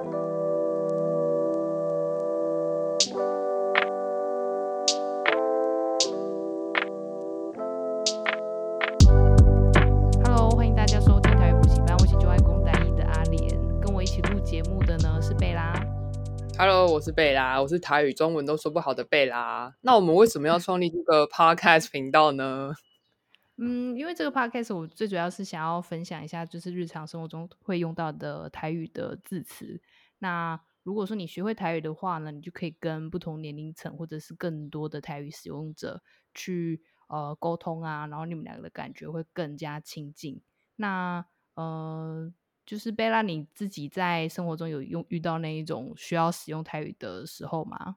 [0.00, 0.08] Hello，
[10.56, 15.74] 欢迎大家收听台语补习班，我是就爱公单一的阿莲，跟我一起录节目的呢是贝拉。
[16.56, 19.74] Hello，我是贝拉，我是台语中文都说不好的贝拉。
[19.82, 22.72] 那我们为什么要创立这个 Podcast 频道呢？
[23.60, 29.80] 嗯，因为这个 Podcast 我最主要是想要分享一下，就是日常生活中会用到的台语的字词。
[30.18, 36.02] 那如果说你学会台语的话呢，你就可以跟不同年龄层或者是更多的台语使用者
[36.34, 40.40] 去呃沟通啊，然后你们两个的感觉会更加亲近。
[40.76, 42.32] 那呃。
[42.66, 47.96] 就是贝拉，你自己在生活中有用遇到那一种需要使用台语的时候吗？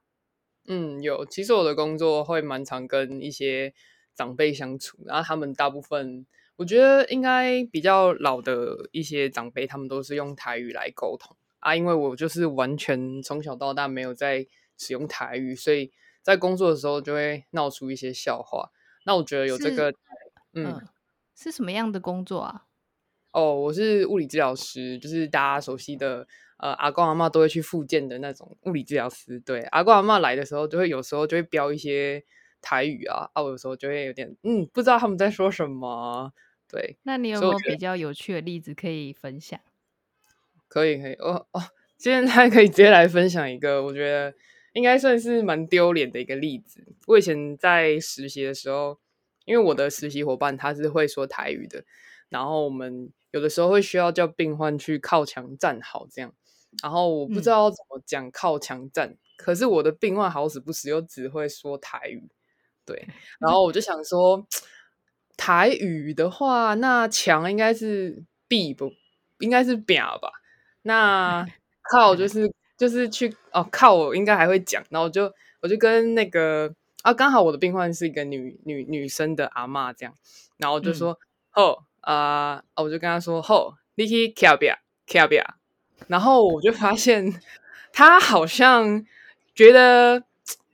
[0.67, 1.23] 嗯，有。
[1.27, 3.71] 其实我的工作会蛮常跟一些
[4.15, 11.75] 长辈相处，然后他们大部分，我觉得应该比较老的一些长辈，他们都是用台语来沟通啊。
[11.75, 14.45] 因为我就是完全从小到大没有在
[14.77, 18.71] 使用台语，所以在工作的时候就会闹出一些笑话。
[19.05, 19.93] 那我觉得有这个，
[20.53, 20.81] 嗯、呃，
[21.35, 22.65] 是什么样的工作啊？
[23.31, 29.39] 哦，oh, 我是物理治疗师，就是大家熟悉的，呃，阿公阿嬷都会去复健的那种物理治疗师。
[29.39, 32.23] 对，阿公阿嬷来的时候，就会有时候就会标一些
[32.63, 36.33] 台语啊，啊，我有时候就会有点，嗯，不知道他们在说什么。
[36.67, 39.59] 对，那你有没有比较有趣的例子可以分享？
[40.67, 41.61] 可以，可以，哦哦，
[41.99, 44.33] 现在可以直接来分享一个，我觉得
[44.71, 46.95] 应该算是蛮丢脸的一个例子。
[47.05, 48.97] 我以前在实习的时候，
[49.45, 51.83] 因为我的实习伙伴他是会说台语的，
[52.29, 53.11] 然后我们。
[53.33, 56.31] 有的时候会需要叫病患去靠墙站好，这样，
[56.83, 62.29] 然后我不知道怎么讲靠墙站，嗯、可是我的病患好死不死又只会说台语，
[62.85, 63.07] 对，
[63.39, 64.45] 然后我就想说，
[65.37, 68.91] 台语的话，那墙应该是壁不，
[69.39, 70.31] 应该是表吧？
[70.83, 71.45] 那
[71.91, 80.13] 靠就是就是去哦靠，我应该还会讲，然后我就我就跟那个啊，刚好我的病患是一个女女女生的阿嬷这样，
[80.57, 81.17] 然后我就说
[81.53, 81.77] 哦。
[81.79, 84.77] 嗯啊，uh, 我就跟她说：“吼，你去卡比亚，
[85.07, 85.55] 卡比亚。”
[86.09, 87.41] 然后我就发现
[87.93, 89.05] 她好像
[89.55, 90.25] 觉得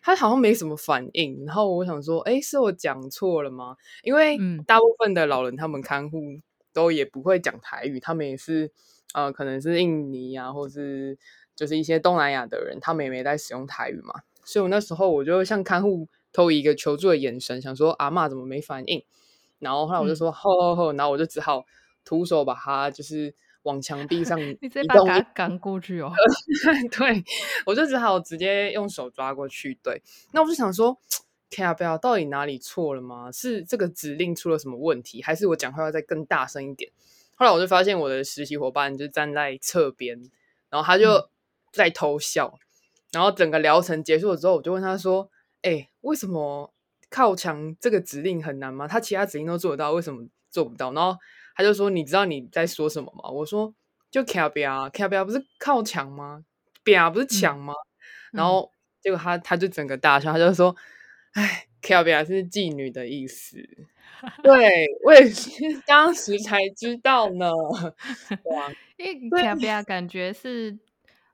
[0.10, 1.46] 他好像没什么反应。
[1.46, 6.20] 然后我想说：“哎，是我讲错了吗？”因为大部分的老人他们看护
[6.74, 8.72] 都也不会讲台语，他们也是
[9.14, 11.18] 呃，可能是印尼啊，或是
[11.56, 14.22] 就是一些东南亚的人，他们也没在使用台语嘛。
[14.44, 19.04] 所以我那时候我就向看护投一个求助的眼神，想说：“阿嬷怎么没反应？”
[19.60, 21.66] 然后后来我就说吼吼吼，然后我就只好
[22.04, 26.12] 徒手把他就是往墙壁上移动，你再把他赶过去哦。
[26.98, 27.24] 对，
[27.66, 29.78] 我就只好直接用手抓过去。
[29.84, 30.98] 对，那我就想说，
[31.50, 33.32] 卡比亚到底哪里错了吗？
[33.32, 36.92] 是这个指令出了什么问题，还是我讲话要再更大声一点？
[37.36, 40.20] 后来我就发现我的实习伙伴就站在侧边，
[40.70, 41.30] 然后他就
[41.72, 42.54] 在偷笑。
[42.56, 42.60] 嗯、
[43.14, 45.30] 然后整个疗程结束了之后，我就问他说
[45.64, 46.74] ：“哎，为什么？”
[47.12, 48.88] 靠墙这个指令很难吗？
[48.88, 50.94] 他其他指令都做得到，为什么做不到？
[50.94, 51.18] 然后
[51.56, 53.74] 他就说：“你知道你在说什么吗？”我说
[54.10, 56.44] ：“就卡比亚，卡比亚不是靠墙吗？
[56.84, 57.74] 边不是墙吗？”
[58.34, 58.72] 嗯、然后
[59.02, 60.76] 结果他他就整个大笑，他就说
[61.34, 63.58] ：“哎，卡比亚是妓女的意思。”
[64.44, 65.52] 对，我也是
[65.88, 67.52] 当时才知道呢。
[67.52, 70.78] 哇， 因为卡比亚感觉是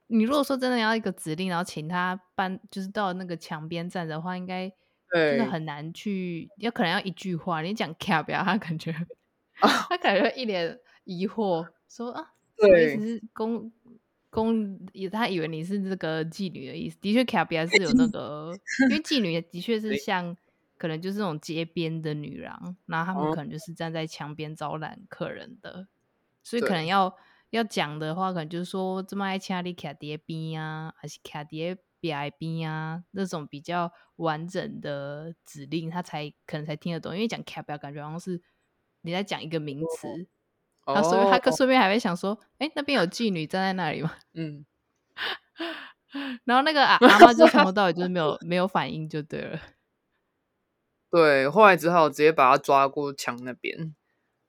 [0.06, 4.72] 你如果说真的要一个指令，然后请他搬，就是到那个墙边站的话，应该。
[5.08, 7.62] 真的很难去，要可能要一句话。
[7.62, 8.98] 你讲卡比亚，他感觉，啊、
[9.88, 13.72] 他感觉一脸疑惑，说啊，对，是公
[14.30, 16.98] 公，也他以为你是这个妓女的意思。
[17.00, 18.52] 的确，卡比亚是有那个，
[18.90, 20.36] 因为妓女的确是像，
[20.76, 25.88] 可能就是那种街边的女郎，然后他们可能就是站在墙边招揽客人的，
[26.42, 27.16] 所以可能要
[27.50, 31.78] 要讲的话，可能就是说这么爱请你卡碟边啊，还是卡碟。
[31.98, 37.14] B I B 啊，那种比较完整的指令，他才可能才听得懂。
[37.14, 38.40] 因为讲 cap 感觉好像是
[39.06, 40.26] 你在讲一个名词，
[40.84, 44.12] 他顺便他可顺便还会想说，哎、欸，那边有妓女站在那里吗？
[44.34, 44.66] 嗯，
[46.44, 49.58] 然后那个阿 阿妈就从头到尾就是没有没有反应就对了。
[51.10, 53.94] 对，后来只好直接把他抓过墙那边。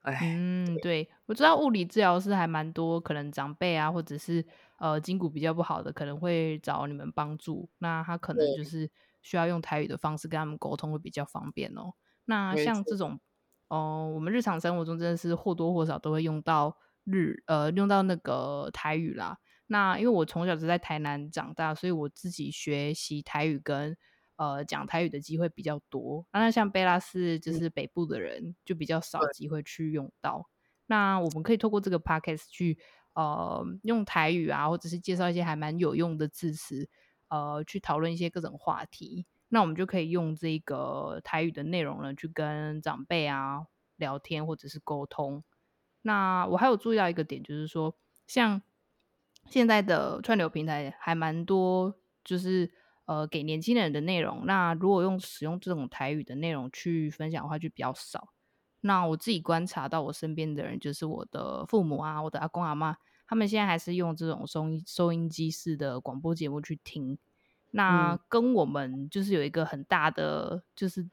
[0.02, 4.46] 哎，嗯，对，我知道物理治疗师还蛮多，可能长辈啊，或者是。
[4.80, 8.88] 呃，筋骨比较不好的可能会找你们帮助，那他可能就是
[9.24, 11.94] 需要用台语的方式跟他们沟通会比较方便哦。
[12.26, 13.20] 那像这种，
[13.70, 19.38] 哦、呃，我们日常生活中真的是或多或少都会用到日，呃，用到那个台语啦。
[19.68, 23.98] 那因为我从小是在台南长大，所以我自己学习台语跟
[24.38, 26.26] 呃讲台语的机会比较多。
[26.32, 30.38] 那像贝拉是就是北部的人，就比较少机会去用到。
[30.38, 30.52] 嗯、
[30.88, 32.78] 那我们可以透过这个 podcast 去。
[33.18, 36.88] 呃用台语啊，或者是介绍一些还蛮有用的字词，
[37.30, 39.26] 呃，去讨论一些各种话题。
[39.50, 45.44] 那我们就可以用这个台语的内容呢，去跟长辈啊聊天或者是沟通。
[46.02, 47.96] 那我还有注意到一个点，就是说，
[48.28, 48.62] 像
[49.46, 52.72] 现在的串流平台还蛮多，就是
[53.06, 54.46] 呃给年轻人的内容。
[54.46, 58.30] 那如果用使用这种台语的内容去分享的话，就比较少。
[58.82, 67.18] 那我自己观察到，我身边的人，就是我的父母啊，我的阿公阿妈，他们现在还是用这种收音收音机式的广播节目去听。
[67.72, 71.08] 那跟我们就是有一个很大的，就是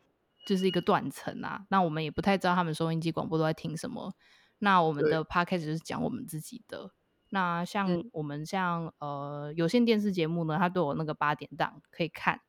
[0.46, 1.66] 就是一个断层啊。
[1.68, 4.14] 那我们也不太知道他们收音机广播都在听什么。
[4.58, 6.92] 那我们的 podcast 就是讲我们自己的。
[7.30, 12.40] 那像我们像呃有线电视节目呢，它都有那个八点档可以看。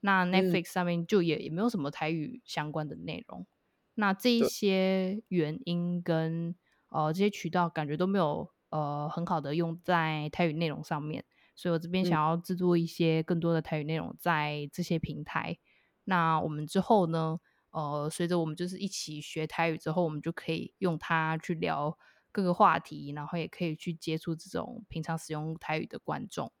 [0.00, 3.46] 那 Netflix 上面就也也没有什么台语相关的内容。
[3.94, 6.54] 那这一些原因跟
[6.90, 11.24] 呃这些渠道感觉都没有呃很好的用在台语内容上面。
[11.54, 15.52] 所以我这边想要制作一些更多的台语内容在这些平台。
[15.52, 15.58] 嗯、
[16.04, 17.38] 那我们之后呢，
[17.70, 21.96] 呃，随着我们就是一起学台语之后，我们就可以用它去聊
[22.32, 26.52] 各个话题，然后也可以去接触这种平常使用台语的观众。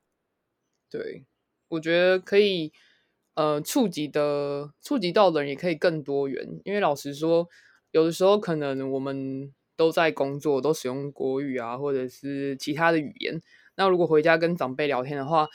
[0.88, 1.26] 对，
[1.68, 2.72] 我觉得可以，
[3.34, 6.60] 呃，触及的触及到的人也可以更多元。
[6.64, 7.48] 因为老实说，
[7.90, 13.40] 有的时候可能我们都在工作，都使用国语啊，或者是其他的语言。
[13.76, 15.48] 那如果回家跟长辈聊天的话，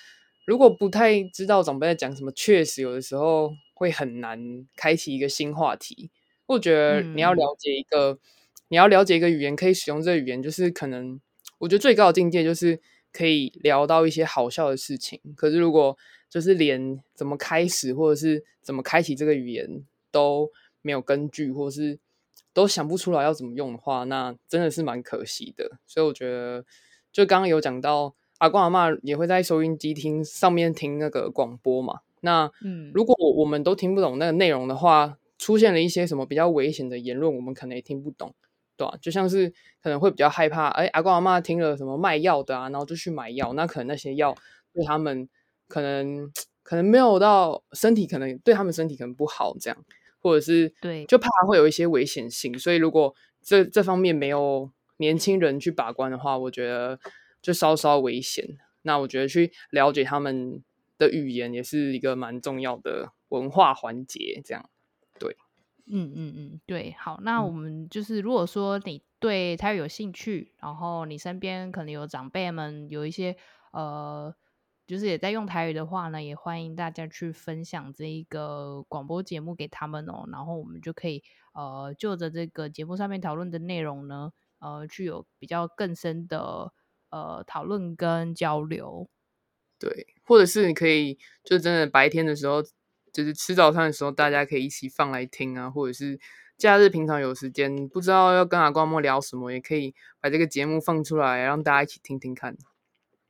[0.45, 6.10] 如果不太知道长辈在讲什么，确实有的时候会很难开启一个新话题。
[6.48, 8.19] 我觉得你要了解一个，嗯、
[8.69, 11.21] 你要了解一个语言，可以使用这个语言，就是可能
[11.60, 12.81] 我觉得最高的境界就是
[13.13, 15.21] 可以聊到一些好笑的事情。
[15.36, 15.95] 可是如果
[16.30, 20.50] 就是连怎么开始或者是怎么开启这个语言都
[20.81, 22.00] 没有根据，或是
[22.60, 25.80] 都想不出来要怎么用的话，那真的是蛮可惜的。
[25.86, 26.66] 所以我觉得。
[27.12, 32.02] 就刚刚有讲到，阿公阿妈也会在收音机听上面听那个广播嘛。
[32.22, 38.36] 那嗯，如果我们都听不懂那个内容的话，出现了一些什么比较危险的言论，我们可能也听不懂，
[38.78, 38.96] 对吧？
[39.02, 39.52] 就像是
[39.82, 44.36] 可能会比较害怕，哎，阿公阿妈听了什么卖药的啊，然后就去买药，那可能那些药
[44.72, 45.28] 对他们
[45.68, 46.32] 可能
[46.62, 49.86] 可能没有到身体，可能对他们身体可能不好，这样，
[50.19, 52.57] 或者是对，就怕会有一些危险性。
[52.60, 54.71] 所以如果这这方面没有。
[55.01, 57.00] 年轻人去把关的话，我觉得
[57.42, 58.57] 就稍稍危险。
[58.81, 60.62] 那我觉得去了解他们
[60.98, 64.42] 的语言也是一个蛮重要的文化环节。
[64.44, 64.69] 这样，
[65.18, 65.38] 对，
[65.88, 66.94] 嗯嗯嗯，对。
[67.00, 73.38] 好，那我们就是如果说你对台语有兴趣，然后你身边可能有长辈们有一些
[73.71, 74.36] 呃，
[74.90, 80.26] 就是也在用台语的话呢，也欢迎大家去分享这一个广播节目给他们哦。
[80.32, 81.22] 然后我们就可以
[81.54, 84.32] 呃，就着这个节目上面讨论的内容呢。
[84.58, 86.74] 呃，具有比较更深的
[87.12, 89.08] 呃讨论跟交流，
[89.78, 92.62] 对，或者是你可以就真的白天的时候，
[93.14, 96.20] 就是吃早餐的时候，大家可以一起放来听啊，或者是
[96.58, 102.58] 假日平常有时间，不知道要跟阿光莫聊什么，也可以把这个节目放出来，让大家一起听听看。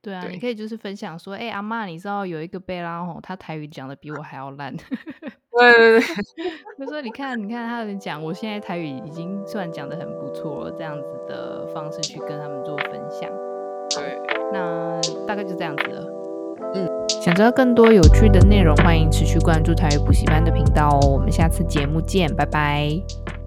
[0.01, 4.73] 对啊，对你可以就是分享说，哎、欸，阿妈，你知道有一个贝拉吼，他台语讲的比我还要烂。
[5.59, 6.01] 对对对，
[6.79, 13.29] 他说，你看，你看他们讲，我现在台语已经算讲的很不错了，这样子的方式去跟他们做分享。
[13.89, 14.17] 对，
[14.53, 16.07] 那大概就这样子了。
[16.75, 21.07] 嗯，想知道更多有趣的内容，欢迎持续关注台语补习班的频道哦。
[21.09, 23.38] 我们下次节目见，拜拜。